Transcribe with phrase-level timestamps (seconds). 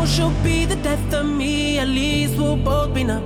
[0.00, 1.78] know she'll be the death of me.
[1.78, 3.22] At least we'll both be numb.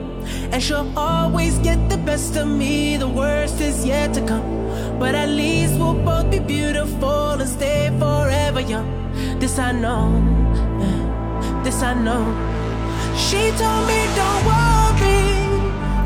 [0.53, 2.97] And she'll always get the best of me.
[2.97, 4.43] The worst is yet to come.
[4.99, 8.87] But at least we'll both be beautiful and stay forever young.
[9.39, 10.11] This I know.
[11.63, 12.25] This I know.
[13.17, 15.39] She told me don't worry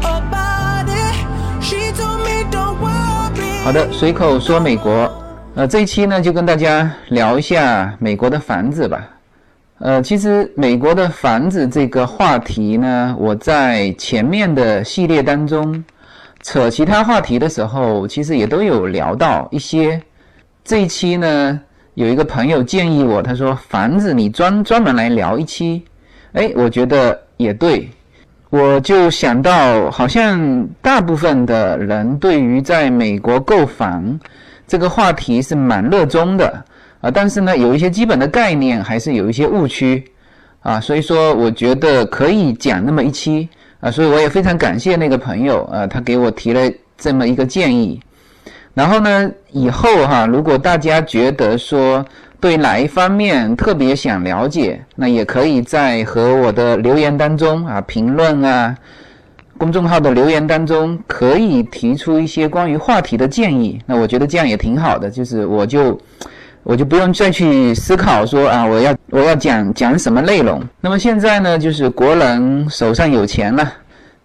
[0.03, 1.17] about it.
[1.63, 3.65] She told me don't worry.
[3.65, 5.11] 好的，随口说美国，
[5.55, 9.18] 呃，这一期呢就跟大家聊一下美国的房子吧。
[9.81, 15.85] 呃，其实美国的房子这个话题呢，我在前面的系列当中
[16.43, 20.01] 扯其他话题的时候，其实也都有聊到一些。
[20.65, 21.61] 这一期呢，
[21.95, 25.85] 有一个朋友建议我，他说房子你专专门来聊一期，
[26.33, 27.89] 哎，我觉得也对。
[28.51, 34.19] 我就想到，好像大部分的人对于在美国购房
[34.67, 36.65] 这个话题是蛮热衷的
[37.01, 40.05] 啊，但是呢，有一些基本的概念还是有一些误区
[40.63, 43.49] 啊，所以说我觉得可以讲那么一期
[43.81, 48.01] 啊，所以我也非常感谢那个朋友啊，他给我提了这么一个建议。
[48.75, 52.05] 然后呢，以后哈，如果大家觉得说，
[52.41, 58.77] 对哪一方面特别想了解，那也可以在和我的留言当中啊，评论啊，
[59.57, 63.81] 公众号的留言当中，可以提出一些关于话题的建议。
[63.85, 66.01] 那我觉得这样也挺好的，就是我就
[66.69, 70.63] 我就不用再去思考说啊，我要我要讲讲什么内容。
[70.83, 73.73] 那么现在呢，就是国人手上有钱了，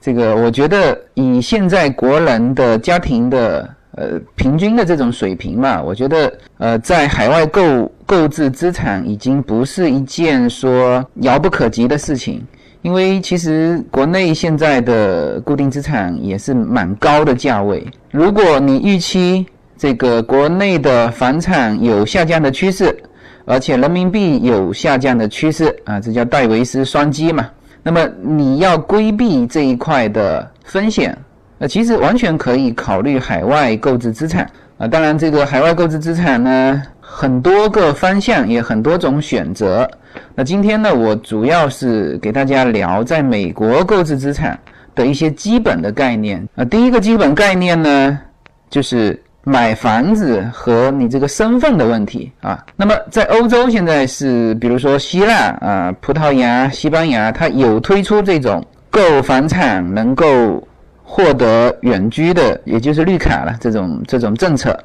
[0.01, 3.69] 这个我觉得以现在国人的家庭的。
[3.95, 12.43] 呃，平均的这种水平嘛，我觉得，呃，在海外购购置资产已经不是一件说遥不可及的事情，
[12.81, 17.85] 因为其实国内现在的固定资产也是蛮高的价位。
[18.09, 19.45] 如果你预期
[19.83, 22.97] 这个国内的房产有下降的趋势，
[23.43, 27.49] 而且人民币有下降的趋势啊，这叫戴维斯双击嘛，
[27.83, 31.13] 那么你要规避这一块的风险。
[31.57, 39.85] 那其实完全可以考虑海外购置资产啊，当然这个海外购置资产呢，很多个方向也很多种选择。
[40.33, 44.57] 那今天呢，我主要是给大家聊在美国购置资产
[44.95, 46.63] 的一些基本的概念啊。
[46.63, 48.17] 第一个基本概念呢，
[48.69, 52.63] 就是买房子和你这个身份的问题啊。
[52.75, 60.67] 那么在欧洲现在是，比如说希腊啊、葡萄牙、西班牙，它有推出这种购房产能够。
[61.05, 64.75] 获得远居的，也就是绿卡了这种这种政策，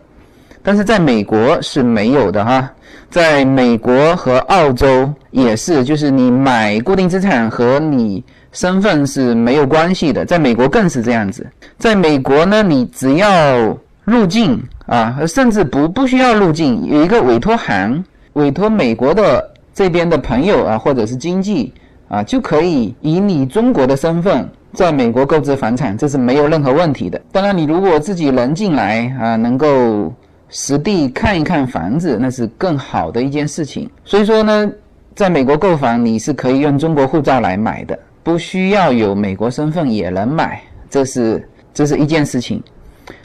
[0.62, 2.70] 但是在美国是没有的哈。
[3.08, 10.22] 在美国和澳洲也是，就是你买固定资产和你身份是没有关系的。
[10.22, 11.46] 在美国更是这样子。
[11.78, 13.74] 在美国呢，你只要
[14.08, 18.02] 入境啊，甚至不不需要入境，有一个委托函，
[18.32, 21.72] 委托美国的这边的朋友啊，或者是经纪
[22.08, 24.48] 啊，就可以以你中国的身份。
[24.74, 27.18] 在美国购置房产，这是没有任何问题的。
[27.32, 30.12] 当然，你如果自己能进来啊，能够
[30.50, 33.88] 实地看一看房子，那是更好的一件事情。
[34.04, 34.70] 所以说呢，
[35.14, 42.62] 在美国购房，你是可以用中国护照来买的，不需要有美国身份也能买，这是这是一件事情。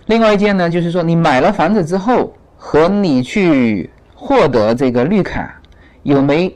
[0.07, 5.61] 另外一件呢，就是说你买了房子之后，和你去获得这个绿卡
[6.03, 6.53] 有没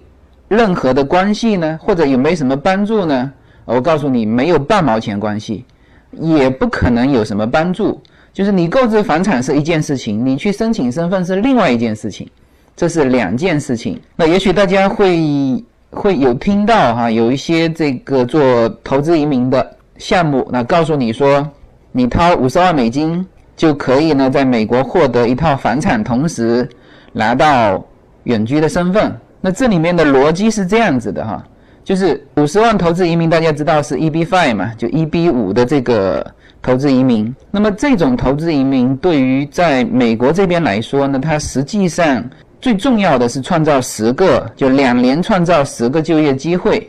[0.47, 1.80] 任何的关系呢？
[1.81, 3.31] 或者有没有什么帮助呢？
[3.66, 5.66] 我告诉你，没有半毛钱关系，
[6.12, 8.02] 也不可能有什么帮助。
[8.34, 12.29] 就是你购置房产是一件事情，你去申请身份是另外一件事情，
[12.75, 14.00] 这是两件事情。
[14.16, 21.50] 那也许大家会会有听到哈，有一些这个做投资移民的项目，那告诉你说，
[21.91, 23.25] 你掏五十万美金
[23.57, 26.66] 就可以呢，在美国获得一套房产，同时
[27.12, 27.85] 拿到
[28.23, 29.13] 远居的身份。
[29.41, 31.44] 那这里面的逻辑是这样子的哈。
[31.84, 36.25] 就是五十万投资移民，大家知道是 EB five 嘛，就 EB 五的这个
[36.62, 37.34] 投资移民。
[37.50, 42.22] 那么这种投资移民对于在美国这边来说呢，它实际上
[42.59, 46.85] 最重要的是创造十个，就两年创造十个就业机会，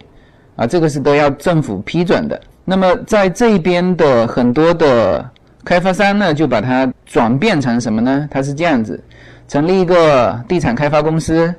[0.56, 2.40] 啊，这个是都要政府批准的。
[2.64, 5.24] 那么在这边的很多的
[5.68, 8.26] 开发商呢，就把它转变成什么呢？
[8.30, 8.98] 它是这样子，
[9.46, 11.54] 成立一个地产开发公司，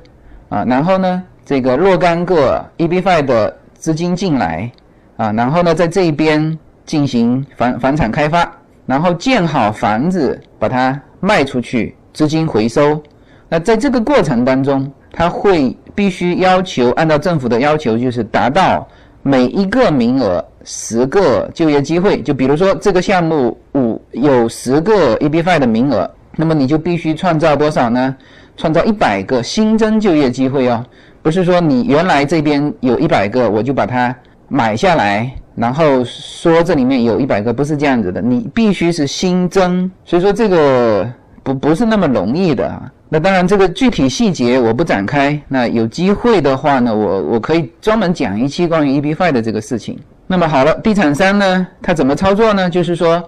[0.48, 1.22] 啊，然后呢？
[1.46, 4.68] 这个若干个 EB5 的资金进来
[5.16, 8.50] 啊，然后呢，在这边进行房房产开发，
[8.84, 13.00] 然后建好房子，把它卖出去，资金回收。
[13.48, 18.88] 那在这个过程当中，他会必须要求按照政府的要求，就是达到
[19.22, 22.22] 每一个名额十个就业机会。
[22.22, 28.16] 就比如说这个项目五有十个 EB5 的名额，那么你就必须创造多少呢？
[28.56, 30.84] 创造一百个新增就业机会哦。
[31.22, 34.14] 不是说你原来这边有一百个，我就把它
[34.48, 39.90] 买下来，然后说这里面有一百个，不是这样子的，你必须是新增。
[40.04, 41.10] 所以说这个
[41.42, 42.92] 不不是那么容易的啊。
[43.12, 45.38] 那当然，这个具体细节我不展开。
[45.48, 49.98] 那有机会的话呢，我我可以专门讲一期关于 EB5 的这个事情。
[50.28, 52.70] 那么好了，地产商呢，他怎么操作呢？
[52.70, 53.20] 就是说，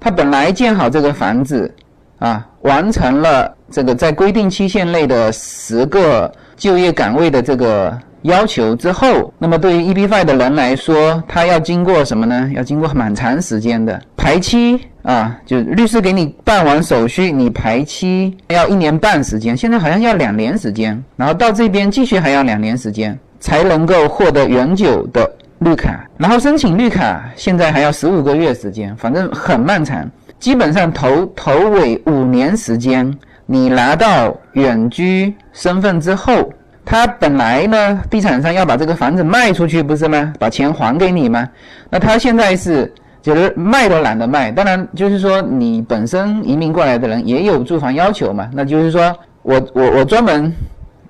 [0.00, 1.72] 他本来建好这个房子，
[2.18, 12.50] 啊，完成了这个在规定期限内的十个就业岗位的这个要求之后，那么对于 EB5 的人来说，他要经过什么呢？
[12.52, 14.80] 要经过蛮长时间的排期。
[15.02, 25.26] 啊，就律师给你办完手续，你排期要一年半时间，现在好像要两年时间，然后到这边继续还要两年时间才能够获得永久的
[25.60, 30.06] 绿卡，然后申请绿卡现在还要十五个月时间，反正很漫长，
[30.38, 33.10] 基本上头头尾五年时间，
[33.46, 36.52] 你拿到远居身份之后，
[36.84, 40.34] 他本来呢，地产商要把这个房子卖出去不是吗？
[40.38, 41.48] 把钱还给你吗？
[41.88, 42.92] 那他现在是。
[43.22, 50.52] 就是卖都懒得卖，当然就是说你本身移民过来的人也有住房要求嘛，那就是说我我我专门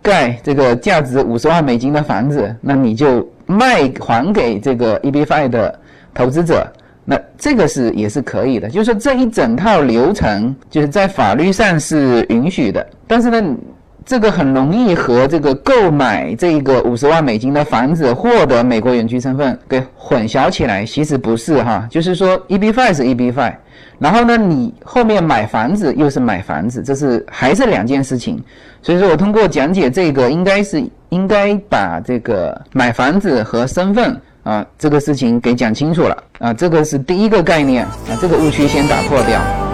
[0.03, 5.79] 盖这个价值五十万美金的房子，那你就卖还给这个 EB5 的
[6.13, 6.67] 投资者，
[7.05, 13.57] 那这个是也是可以的，就是说这一整套流程就是在法律上是允许的，但是呢。
[14.05, 23.55] 这个很容易和这个购买这个五十万美金的房子获得美国永居身份给混淆起来，其实不是哈，就是说 EB5 是 EB5，
[23.99, 28.43] 然后呢，你后面买房子又是买房子，这是还是两件事情。
[28.83, 39.70] 所以说我通过讲解这个，应该是应该把这个买房子和身份啊这个事情给讲清楚了啊，这个是第一个概念啊，这个误区先打破掉。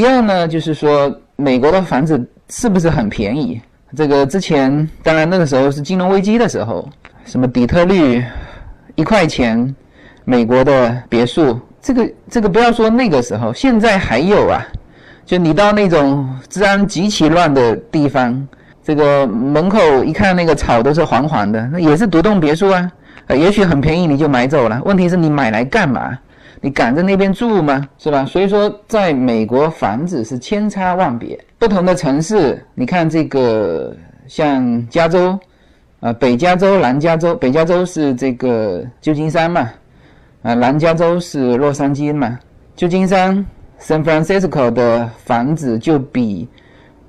[0.00, 3.60] 第二呢，就是说美国的房子是不是很便宜？
[3.94, 6.88] 这个之前当然那个时候是金融危机的时候，
[7.26, 8.24] 什么底特律
[8.94, 9.76] 一块钱
[10.24, 14.66] 美国的别墅，这个这个不要说那个时候，现在还有啊。
[15.26, 18.48] 就你到那种治安极其乱的地方，
[18.82, 22.90] 这个门口一看那个草都是黄黄的，那也是独栋别墅啊。
[23.28, 26.18] 也许很便宜你就买走了，问题是你买来干嘛？
[26.62, 27.88] 你赶在那边住吗？
[27.96, 28.24] 是吧？
[28.26, 33.96] 所以说，在美国房子是千差万别，不同的城市，你看这个
[34.26, 35.38] 像加州，
[36.00, 39.70] 啊，北加州、南加州，北加州是这个旧金山嘛，
[40.42, 42.38] 啊，南加州是洛杉矶嘛。
[42.76, 43.44] 旧金山
[43.80, 46.46] （San Francisco） 的房子就比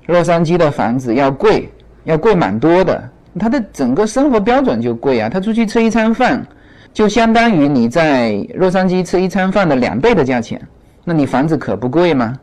[0.06, 1.70] 洛杉矶的房子要贵，
[2.04, 3.06] 要贵蛮多的。
[3.38, 6.42] 它的整个生活标准就贵啊，他出去吃一餐饭。
[6.92, 10.60] 就相当于你在洛杉矶吃一餐饭的两倍的价钱，
[11.04, 12.38] 那你房子可不贵吗？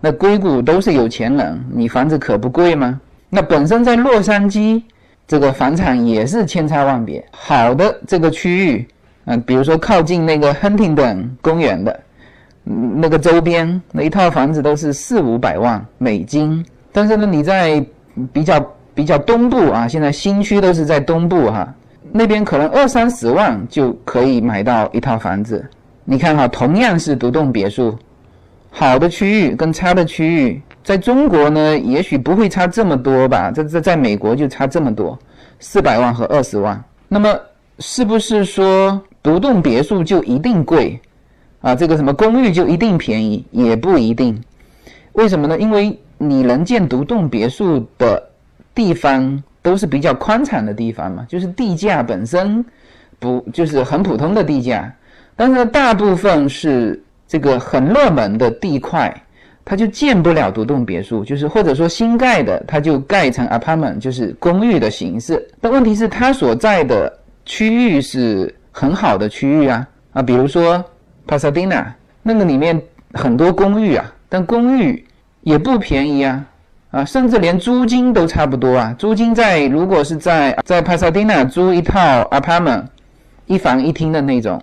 [0.00, 3.00] 那硅谷都是有钱人，你房子可不贵吗？
[3.30, 4.82] 那本身在洛杉矶
[5.26, 8.86] 这个房产也是千差万别，好的这个区域，
[9.24, 12.00] 嗯，比如说靠近那个亨廷顿公园的，
[12.66, 17.84] 嗯那个周边那一套房子都是四五百万美金，但是呢，你在
[18.32, 21.74] 比较比较东部啊，现在新区都是在东部哈。
[22.10, 25.64] 那边可能二三十万就可以买到一套房子，
[26.04, 27.96] 你看哈，同样是独栋别墅，
[28.70, 33.50] 好的区域跟差的区域，在中国呢，也许不会差这么多吧？
[33.50, 35.18] 在在在美国就差这么多，
[35.60, 36.82] 四百万和二十万。
[37.08, 37.38] 那么
[37.78, 40.98] 是不是说独栋别墅就一定贵
[41.60, 41.74] 啊？
[41.74, 43.44] 这个什么公寓就一定便宜？
[43.50, 44.42] 也不一定。
[45.12, 45.58] 为什么呢？
[45.58, 48.30] 因为你能建独栋别墅的
[48.74, 49.42] 地方。
[49.68, 52.64] 都是比较宽敞的地方嘛，就是地价本身
[53.18, 54.90] 不就是很普通的地价，
[55.36, 59.14] 但是大部分是这个很热门的地块，
[59.66, 65.46] 它就建不了独栋别墅，就是或者说新盖的，它就盖成 apartment，就是公寓的形式。
[65.60, 67.12] 但问题是它所在的
[67.44, 70.82] 区域是很好的区域啊啊，比如说
[71.26, 71.84] Pasadena
[72.22, 72.80] 那个里面
[73.12, 75.04] 很多公寓啊，但公寓
[75.42, 76.42] 也不便宜啊。
[76.90, 78.94] 啊，甚至连租金都差不多啊！
[78.98, 82.84] 租金在如果是在在帕萨迪纳租一套 apartment，
[83.44, 84.58] 一房一厅的那种，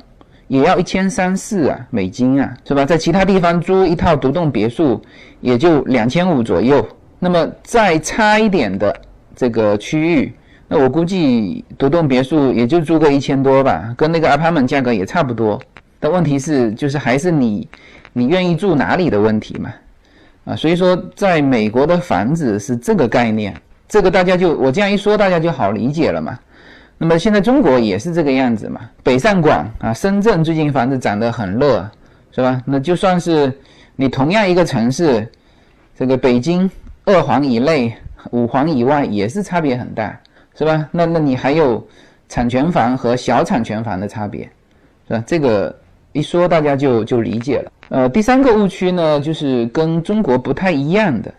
[0.48, 2.84] 也要一千三四啊美金啊，是吧？
[2.84, 5.00] 在其他地方租一套独栋别墅，
[5.40, 6.84] 也就两千五左右。
[7.20, 8.96] 那么再差一点的
[9.36, 10.34] 这个区域，
[10.68, 15.62] 那我估计独栋别墅也就租个一千多吧，跟那个 apartment 价格也差不多。
[16.00, 17.70] 但问题是，就是还是你
[18.14, 19.72] 你愿意住哪里的问题嘛？
[20.46, 23.54] 啊，所以说在美国的房子是这个概念，
[23.88, 26.40] 这个大家就我这样一说，大家就好理解了嘛。
[26.98, 31.90] 那么现在中国也是这个样子嘛，北上广啊，深圳最近房子涨得很热，
[32.32, 32.62] 是吧？
[32.64, 33.52] 那就算是
[33.96, 35.28] 你同样一个城市，
[35.98, 36.70] 这个北京
[37.04, 37.94] 二环以内、
[38.32, 40.18] 五环以外也是差别很大，
[40.58, 40.88] 是吧？
[40.92, 41.86] 那那你还有
[42.30, 44.44] 产权房和小产权房的差别，
[45.08, 45.24] 是吧？
[45.28, 45.76] 这个
[46.16, 47.72] 一说大家就就理解了。
[47.90, 51.32] 呃，第三个误区呢，就是跟中国不太一样的，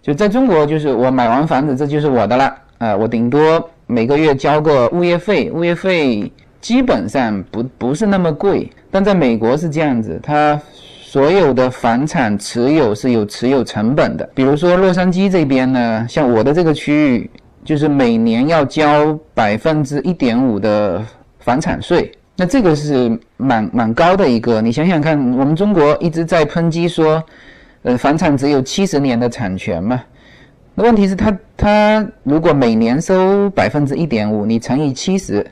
[0.00, 6.32] 就在中国就是我买完房子这就是我的了，啊，我顶多每个月交个物业费，物业费
[6.62, 17.30] 基本上不不是那么贵，但在美国是这样子，它所有的房产持有是有持有成本的，比如说洛杉矶这边呢，像我的这个区域，
[17.62, 21.04] 就是每年要交百分之一点五的
[21.38, 22.10] 房产税。
[22.38, 27.22] 那这个是蛮蛮高的一个，你想想看，我们中国一直在抨击说，
[27.82, 30.02] 呃，房产只有七十年的产权嘛。
[30.74, 35.46] 那问题是，他他如果每年收百分之一点五，你乘以七十，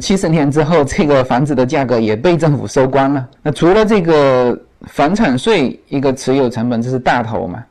[0.00, 3.28] 七十年之后，这个房子的价格也被政府收光了。
[3.40, 7.64] 那除了这个房产税一个持有成本，这是大头嘛？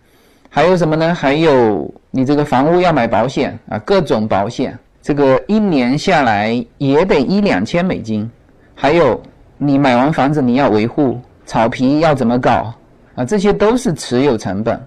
[0.50, 1.14] 还有什么呢？
[1.14, 4.80] 还有你这个房屋要买保险啊，各种保险。
[5.02, 8.30] 这个一年下来也得一两千美金，
[8.76, 9.22] 还有
[9.58, 12.74] 你买完房子你要维护，草皮要怎么搞
[13.16, 13.24] 啊？
[13.26, 14.80] 这些都是持有成本。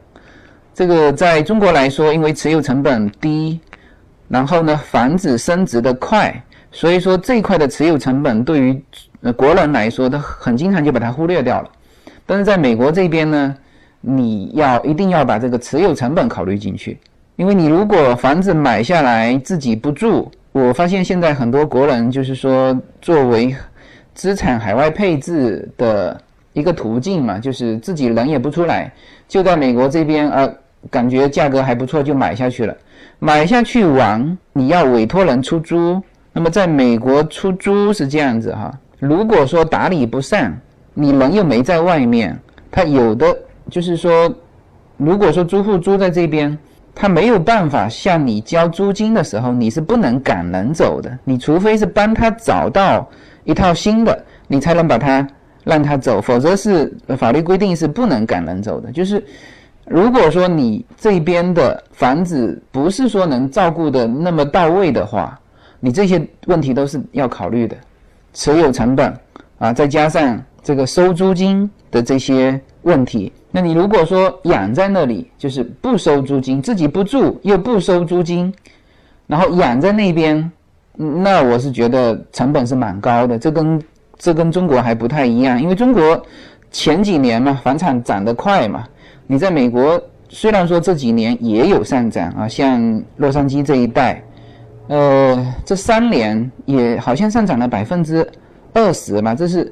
[0.75, 3.61] 这个在中国来说，因为持有成本低，
[4.29, 6.35] 然后呢房子升值的快，
[6.71, 8.83] 所以说这一块的持有成本对于
[9.37, 11.71] 国人来说，他很经常就把它忽略掉了。
[12.25, 13.55] 但是在美国这边呢，
[14.01, 16.99] 你要一定要把这个持有成本考虑进去。
[17.43, 23.53] 因为你如果房子买下来自己不住，我发现现在很多国人就是说作为
[24.15, 26.17] 资产海外配置的
[26.53, 28.93] 一个途径嘛，就是自己人也不出来，
[29.27, 30.55] 就在美国这边呃，
[30.89, 32.73] 感觉价格还不错就买下去了。
[33.19, 36.01] 买下去完你要委托人出租，
[36.33, 40.57] 那么在美国出租是这样子哈，如果说打理不善，
[40.95, 42.39] 你人又没在外面，
[42.71, 43.37] 他有的
[43.69, 44.33] 就是说，
[44.97, 46.57] 如果说租户租在这边。
[46.95, 51.19] 他没有办法向你交租金的时候，你是不能赶人走的。
[51.25, 53.09] 你除非是帮他找到
[53.45, 55.27] 一套新的，你才能把他
[55.65, 58.93] 让他走，否则是法律规定是不能赶人走的。
[58.93, 59.25] 就是
[59.87, 65.39] 如果说你这边的房子不是说能照顾的那么到位的话，
[65.81, 67.77] 你这些问题都是要考虑的，
[68.33, 69.13] 持有成本
[69.59, 73.33] 啊，再加上这个收租金的这些问题。
[73.51, 78.53] 那你如果说养在那里，就是不收租金，自己不住又不收租金，
[79.27, 80.51] 然后养在那边，
[80.97, 83.39] 那我是觉得成本是蛮高的。
[83.39, 83.83] 这跟
[84.17, 86.21] 这跟中国还不太一样，因为中国
[86.71, 88.85] 前几年嘛，房产涨得快嘛。
[89.27, 94.25] 你在美国虽然说这几年也有上涨啊，像洛杉矶这一带，
[94.89, 98.27] 呃，这三年也好像上涨了百分之
[98.73, 99.71] 二十嘛，这是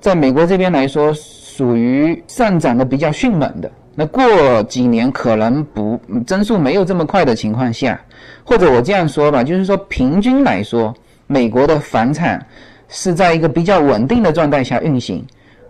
[0.00, 1.14] 在美国这边来说。
[1.54, 8.00] 属于上涨的比较迅猛的，那过几年可能不增速没有这么快的情况下，
[8.42, 10.94] 或者我这样说吧，就是说平均来说，
[11.26, 12.42] 美国的房产
[12.88, 15.22] 是在一个比较稳定的状态下运行，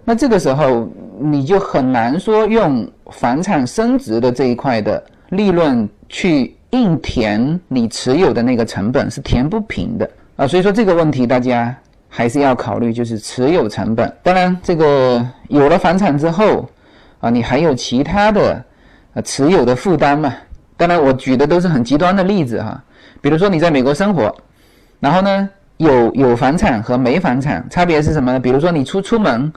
[0.04, 11.76] 那这个时候你就很难说用房产升值的这一块的利润去硬填你持有的那个成本，是填不平的啊，所以说这个问题大家。
[12.14, 14.14] 还是要考虑，就是持有成本。
[14.23, 16.69] 当然，这个有了房产之后，
[17.21, 18.62] 啊，你还有其他的，
[19.14, 20.31] 呃，持有的负担嘛。
[20.76, 22.78] 当然，我举的都是很极端的例子哈。
[23.23, 24.31] 比如说你在美国生活，
[25.00, 28.38] 然后呢，有有房产和没房产差别是什么呢？
[28.38, 29.50] 比如说你出出门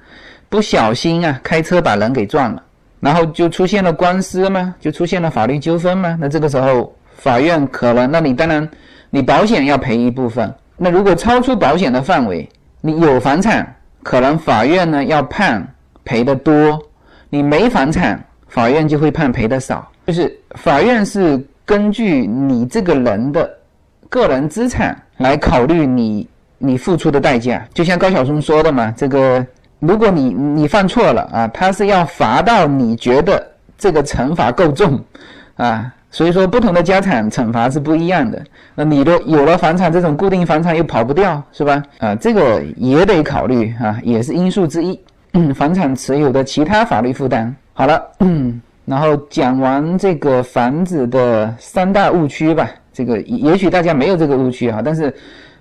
[0.48, 2.64] 不小心啊，开车把人给撞了，
[3.02, 6.18] 然后就出现了官司嘛，就出现了法律纠纷嘛。
[6.22, 8.66] 那这个时候法院可能，那你当然
[9.10, 10.54] 你保险要赔一部分。
[10.78, 12.48] 那如果超出保险的范围，
[12.82, 15.66] 你有房产，可能法院呢要判
[16.04, 16.78] 赔的多；
[17.30, 19.90] 你没房产，法院就会判赔的少。
[20.08, 23.50] 就是法院是根据你这个人的
[24.10, 26.28] 个人资产来考虑你
[26.58, 27.66] 你付出的代价。
[27.74, 29.44] 就像高晓松说的嘛，这个
[29.80, 33.44] 如果你你犯错了啊，他是要罚到你觉得
[33.78, 35.00] 这个惩罚够重
[35.56, 35.92] 啊。
[36.16, 38.42] 所以说，不同的家产惩罚是不一样的。
[38.74, 41.84] 那你的有了房产，这种固定房产又跑不掉，是吧？
[41.98, 44.98] 啊，这个也得考虑啊，也是因素之一。
[45.54, 47.54] 房产持有的其他法律负担。
[47.74, 48.02] 好了，
[48.86, 52.70] 然后讲完这个房子的三大误区吧。
[52.94, 55.14] 这个也许大家没有这个误区哈，但是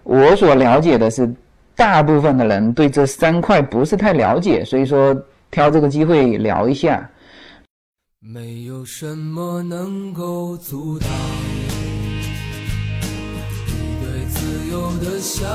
[0.04, 1.28] 我所了解的是，
[1.74, 5.12] 大部分的人对这三块不是太了解，所以说
[5.50, 7.10] 挑这个机会聊一下。
[8.26, 11.06] 没有什么能够阻挡
[13.66, 15.46] 你对自由的向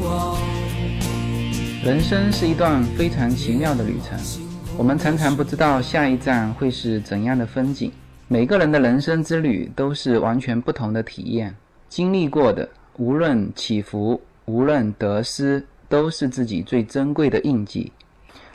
[0.00, 0.38] 往。
[1.84, 4.16] 人生是一段非常奇妙的旅程，
[4.78, 7.90] 我们常常不知道下一站会是怎样的风景。
[8.28, 11.52] 每个人的人生之旅都是完全不同的体验，
[11.88, 17.90] 经历过的无论起伏，无论得失，都是自己最珍贵的印记。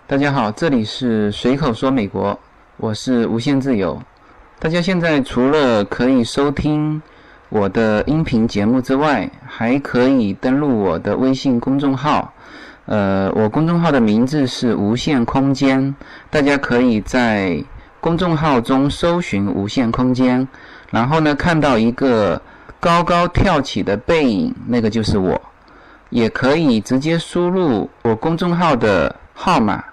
[0.07, 2.39] 大家好，这里是随口说美国，
[2.79, 3.99] 我是无限自由。
[4.59, 7.01] 大家现在除了可以收听
[7.49, 12.31] 我的音频节目之外，还可以登录我的微信公众号。
[12.85, 15.95] 呃，我公众号的名字是无限空间，
[16.29, 17.63] 大家可以在
[17.99, 20.47] 公众号中搜寻“无限空间”，
[20.91, 22.39] 然后呢，看到一个
[22.79, 25.41] 高高跳起的背影，那个就是我。
[26.11, 29.83] 也可以直接输入我公众号的号码，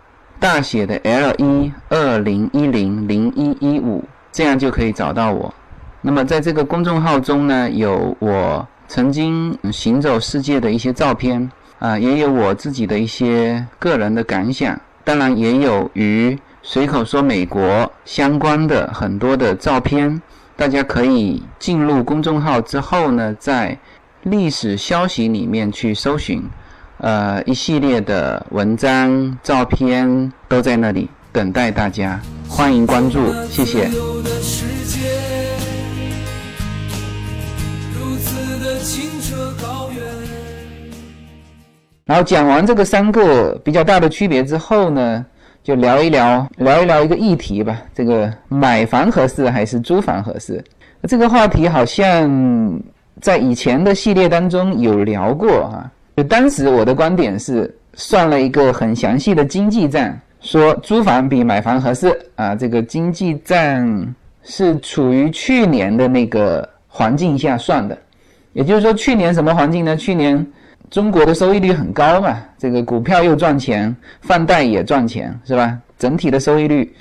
[0.44, 5.54] 大写的 L 一二零一零零一一五，这样就可以找到我。
[6.02, 11.50] 那么在这个公众号中呢，有我曾经行走世界的一些照片。
[11.78, 20.20] 啊，也有我自己的一些个人的感想，当然也有与随口说美国相关的很多的照片，
[20.56, 23.78] 大家可以进入公众号之后呢，在
[24.24, 26.42] 历史消息里面去搜寻，
[27.04, 32.18] 呃，一系列的文章、照片都在那里等待大家，
[32.48, 33.90] 欢迎关注，谢谢。
[42.06, 45.26] 然后讲完这个三个比较大的区别之后呢，
[45.62, 47.82] 就聊一聊聊一聊一个议题吧。
[47.94, 50.64] 这个买房合适还是租房合适？
[51.06, 52.80] 这个话题好像
[53.20, 55.90] 在以前的系列当中有聊过哈。
[56.16, 62.54] 就当时我的观点是算了一个很详细的经济账，说租房比买房合适啊。
[62.54, 67.98] 这个经济账是处于去年的那个环境下算的，
[68.52, 69.96] 也就是说去年什么环境呢？
[69.96, 70.46] 去年。
[70.90, 75.76] 中国的收益率很高嘛，这个股票又赚钱，放贷也赚钱，是吧？
[75.98, 76.94] 整体的收益率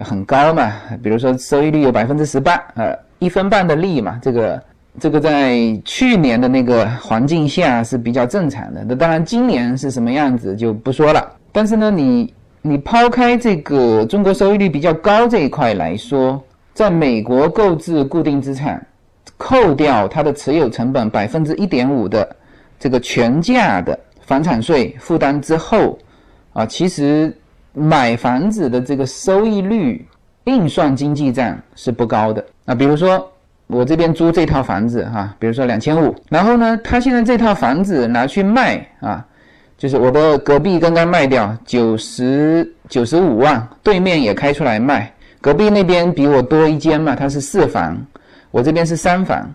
[0.00, 0.70] 很高嘛。
[1.02, 4.62] 比如说收益率有百分之十八，呃，一分半的利嘛，这个
[5.00, 8.84] 这个在去年的那个环境下是比较正常的。
[8.88, 11.32] 那当然今年是什么样子就不说了。
[11.52, 16.42] 但是呢，你你抛开这个中国收益率比较高这一块来说，
[16.74, 18.84] 在美国购置固定资产，
[19.36, 22.36] 扣掉它的持有成本百分之一点五的。
[22.80, 25.98] 这个全价的房产税负担之后，
[26.52, 27.36] 啊，其实
[27.72, 30.06] 买房子的这个收益率
[30.44, 32.44] 硬算经济账是不高的。
[32.66, 33.28] 啊，比如说
[33.68, 39.24] 我这边租这套房子哈，比如说两千五，然后呢，他现在这套房子拿去卖啊，
[39.76, 47.96] 就是我的隔壁刚刚卖掉九十九十五万，对面也开出来卖，隔壁那边比我多一间嘛，它是四房，
[48.50, 49.48] 我这边是三房。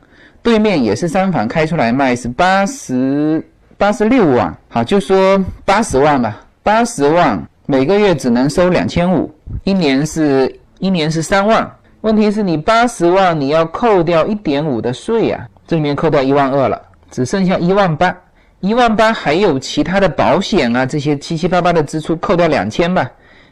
[0.43, 3.41] 对面也是三房开出来卖是八十
[3.77, 11.67] 八十六万，好就说八十万吧，八十万每个月只能收两千五，一年是一年是三万。
[12.03, 18.13] 问题是你八十万你要扣掉一点五的税呀，这里面扣掉一万二了，只剩下一万八，
[18.59, 23.09] 一万八还有其他的保险啊这些七七八八的支出，扣掉两千吧，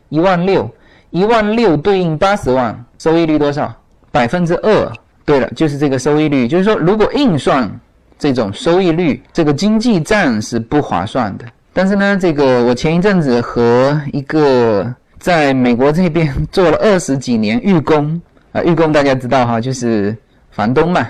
[0.09, 0.69] 一万六，
[1.11, 3.73] 一万六对应八十万，收益率多少？
[4.11, 4.91] 百分之二。
[5.23, 7.71] 对了，就是这个收益率，就是说，如果硬算
[8.19, 11.45] 这种收益率，这个经济账是不划算的。
[11.71, 18.19] 但是呢，这个我前一阵子和一个在美国这边做了二十几年寓工
[18.51, 20.15] 啊，寓工大家知道哈，就是
[20.51, 21.07] 房东嘛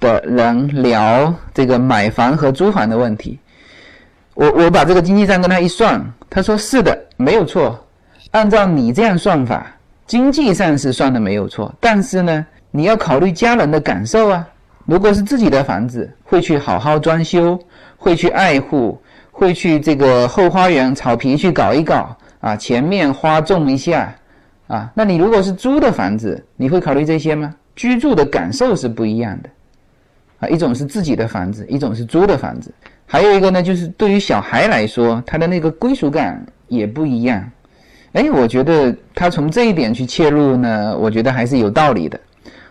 [0.00, 3.38] 的人聊这个买房和租房的问题。
[4.34, 7.78] 我我把这个经济账跟他一算，他说是的，没有错，
[8.30, 9.66] 按照你这样算法，
[10.06, 12.46] 经济上是算的没有错，但是呢。
[12.74, 14.48] 你要考虑家人的感受啊！
[14.86, 17.60] 如果是自己的房子，会去好好装修，
[17.98, 18.98] 会去爱护，
[19.30, 24.14] 会去这个后花园草皮去搞一搞啊，前面花种一下
[24.72, 24.90] 啊。
[24.94, 27.54] 那你如果是租的房子，你会考虑这些吗？
[27.76, 29.50] 居住的感受是不一样的
[30.40, 32.72] 啊，一种是自己的房子，一种是租的房子。
[33.06, 37.42] 还有一个呢，就是对于小孩来说，他的那个归属感也不一样。
[38.12, 42.18] 哎，我觉得他从这一点去切入呢，我觉得还是有道理的。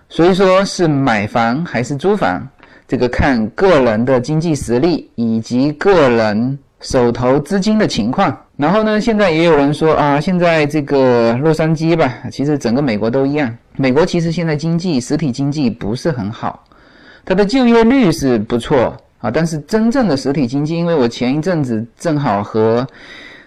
[0.09, 2.47] 所以说是买房还是租房，
[2.87, 8.37] 这个看个人的经济实力以及个人手头资金的情况。
[8.61, 13.51] 然后呢，现在也有人说啊，现在这个洛杉矶吧，其实整个美国都一样。
[13.75, 16.63] 美国其实现在经济实体经济不是很好，
[17.25, 19.31] 它的就业率是不错啊。
[19.31, 22.87] 但是真正的实体经济，因为我前一阵子正好和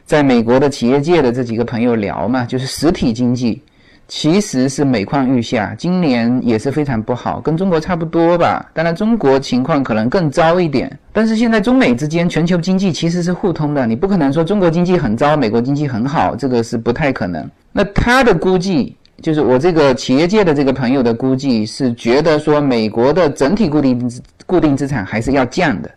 [0.05, 3.63] 在美国的企业界的这几个朋友聊嘛，就是实体经济
[4.09, 8.71] 其实是每况愈下，今年也是非常不好，跟中国差不多吧。
[8.73, 17.49] 当然中国情况可能更糟一点，但是现在中美之间全球经济其实是互通的，你不可能说中国经济很糟，美国经济很好，这个是不太可能。
[17.73, 18.97] 那他的估计。
[19.23, 24.11] 就是我这个企业界的这个朋友的估计是觉得说，美国的整体固定
[24.45, 25.91] 固定资产还是要降的，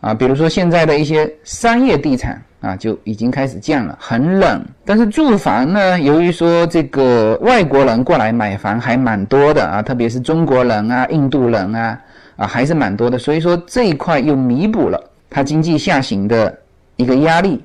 [0.00, 4.60] 啊，比如说现在的一些商业地产啊就已经开始降了，很冷。
[4.84, 12.00] 但是住房呢，由于说这个外国人过来买房还蛮多的啊，特别是中国人啊、印度人啊
[12.36, 15.00] 啊还是蛮多的，所以说这一块又弥补了
[15.30, 16.52] 它经济下行的
[16.96, 17.62] 一个压力。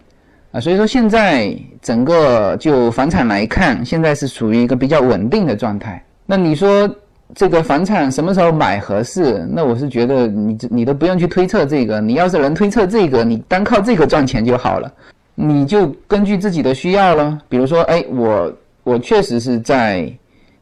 [0.51, 6.03] 啊，所以说现在整个就房产来看，现在是属于一个比较稳定的状态。
[6.25, 6.93] 那你说
[7.35, 9.47] 这个房产什么时候买合适？
[9.51, 14.91] 那我是觉得你你都不用去推测这个，你要是能推测这个，你单靠这个赚钱就好了。
[15.33, 20.11] 你就根据自己的需要了，比如说，哎，我我确实是在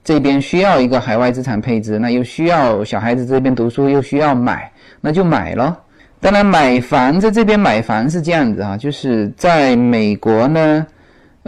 [0.04, 5.78] 这边需要一个海外资产配置，那又需要小孩子这边读书，又需要买，那就买了。
[6.22, 10.86] 当然，买房在这边买房是这样子啊，就是在美国呢，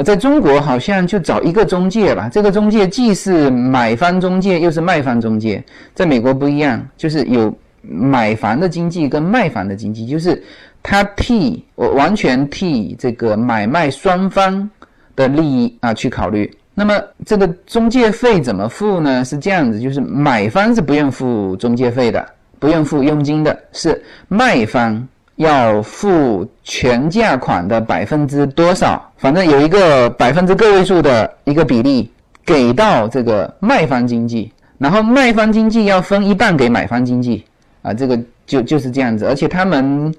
[0.04, 2.30] 在中国好像就找一个中介吧。
[2.32, 5.64] 这个中介既是买方中介，又是卖方中介。
[5.94, 10.42] 在美国不一样，就是有买房的经济跟卖房的经济，就是
[10.82, 14.70] 他替我完全替这个买卖双方
[15.16, 16.50] 的利益啊去考虑。
[16.74, 19.26] 那么这个中介费怎么付呢？
[19.26, 22.26] 是这样子，就是买方是不用付中介费的。
[22.60, 25.08] 不用付佣金的是卖方
[25.42, 29.12] 要付全价款的百分之多少？
[29.18, 32.10] 反正有一个百分之个位数的一个比例
[32.46, 37.44] 给到这个卖方经济，然后卖方经济要分一半给买方经济
[37.82, 39.26] 啊，这个就就是这样子。
[39.26, 40.14] 而且他们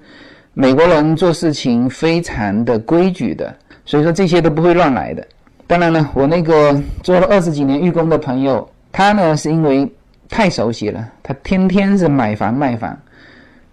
[0.53, 3.53] 美国人做事情非常的规矩的，
[3.85, 5.27] 所以说这些都不会乱来的。
[5.67, 9.91] 当然了，我那个做了二十几年寓工的朋友，他呢是因为。
[10.29, 12.97] 太熟悉了，他天天是买房卖房，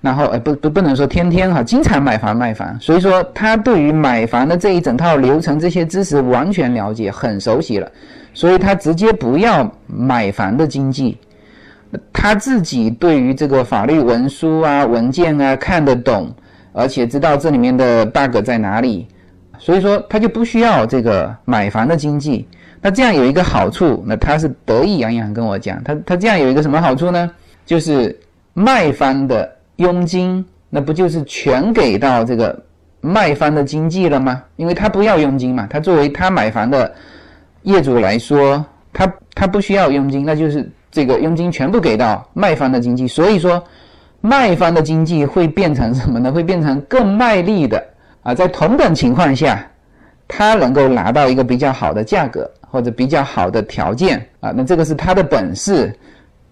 [0.00, 7.90] 然后呃不不不能说天天哈，经常买房卖房，所以说他对于买房的这一整套流程这些知识完全了解，很熟悉了，
[8.32, 11.18] 所以他直接不要买房的经济，
[12.12, 16.32] 他自己对于这个法律文书啊文件啊看得懂，
[16.72, 19.06] 而且知道这里面的 bug 在哪里，
[19.58, 22.48] 所以说他就不需要这个买房的经济。
[22.80, 27.30] 那这样有一个好处，那他是得意洋洋跟我讲，他他这样有一个什么好处呢？
[27.66, 28.18] 就是
[28.54, 29.46] 卖方的
[29.81, 32.57] 佣金，那不就是全给到这个
[33.01, 34.43] 卖方的经济了吗？
[34.57, 36.90] 因为他不要佣金嘛，他作为他买房的
[37.62, 43.62] 业主来说，他他不需要佣金，那就是这个佣金全部给到卖方的经济，所以说
[44.21, 46.33] 卖方的经济会变成什么呢？
[46.33, 47.85] 会变成更卖力的
[48.23, 49.69] 啊，在同等情况下，
[50.27, 52.51] 他能够拿到一个比较好的价格。
[52.73, 55.93] 或者比较好的条件啊，那这个是他的本事。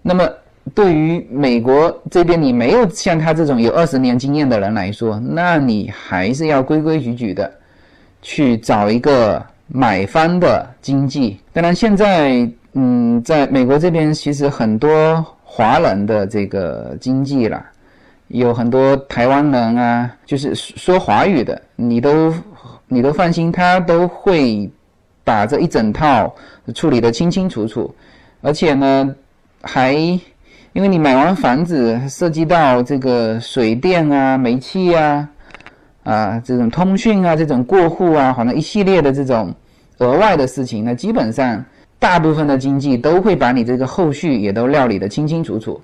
[0.01, 0.27] 那么
[0.73, 7.51] 对于美国这边，你没有像他这种有二十年经验的人来说，那你还是要规规矩矩的
[8.21, 11.39] 去找一个买方的经济。
[11.53, 17.65] 当然，现在嗯，在美国这边其实很多华人的这个经济啦，
[18.27, 22.33] 有很多台湾人啊，就是说华语的，你都
[22.87, 24.69] 你都放心，他都会。
[25.21, 26.33] 把这一整套
[26.73, 27.93] 处理得清清楚楚，
[28.41, 29.15] 而且呢，
[29.61, 30.19] 还
[30.73, 35.27] 因为你买完房子，涉及到这个水电啊、煤气啊、
[36.03, 39.53] 啊这种通讯啊、这种过户啊，好像一系列的这种
[39.97, 41.63] 额外的事情，那基本上
[41.97, 45.81] 大部分的经济都会把你这个后续也都料理得清清楚楚，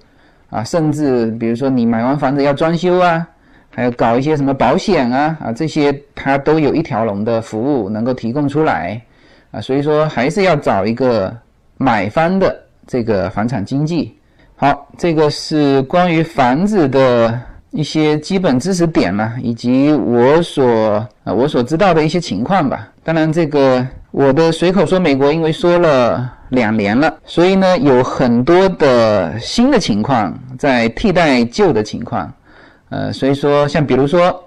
[0.51, 3.27] 啊，甚至比如说你买完房子要装修啊，
[3.71, 9.01] 还要搞一些什么保险啊啊这些，它都有一条龙的服务能够提供出来。
[9.51, 11.35] 啊，所以说还是要找一个
[11.77, 14.15] 买方的这个房产经纪。
[14.57, 17.39] 好，这个是关于房子的
[17.71, 22.87] 一些基本知识点呢，以及我所啊我所知道的一些情况吧。
[23.03, 32.31] 当然，这个我的随口说美国，因为说了两年了，所以呢有很多的新的情况在替代旧的情况。
[32.89, 34.43] 呃，所以说像比如说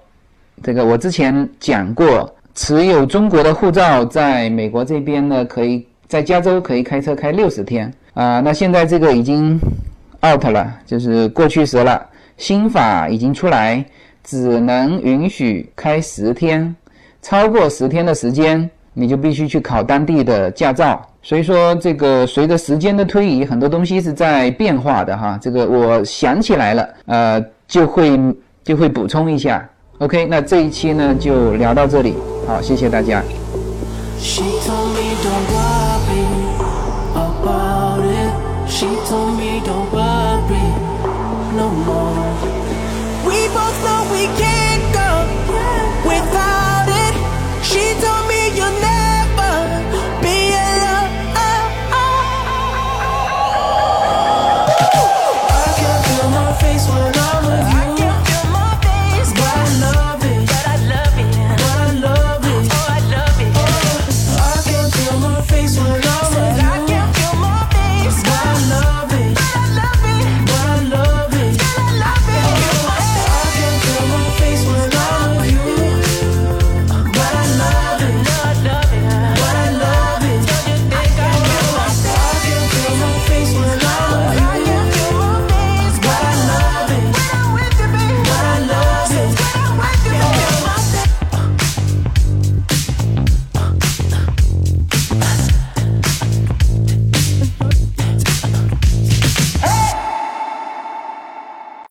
[0.63, 2.33] 这个我之前讲过。
[2.55, 8.41] 持有中国的护照，在美国这边呢，可以在加州可以开车开六十天啊。
[8.41, 9.57] 那现在这个已经
[10.25, 12.05] out 了，就是过去时了。
[12.37, 13.83] 新法已经出来，
[14.23, 16.73] 只能允许开十天，
[17.21, 21.05] 超过十天的时间，你就必须去考当地的驾照。
[21.21, 25.37] 所以说，这个随着时间的推移，很多东西是在变化的哈。
[25.41, 28.17] 这个我想起来了，呃，就会
[28.63, 29.67] 就会补充一下。
[29.97, 32.13] OK，那这一期呢就聊到这里，
[32.47, 33.21] 好，谢谢大家。
[34.17, 36.23] She told me don't worry
[37.13, 38.31] about it.
[38.69, 40.08] She told me don't worry
[41.53, 42.33] no more.
[43.25, 44.58] We both know we can't.